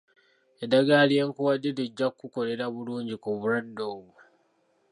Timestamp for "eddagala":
0.63-1.03